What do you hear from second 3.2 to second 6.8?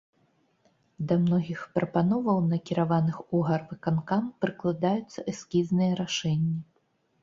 у гарвыканкам, прыкладаюцца эскізныя рашэнні.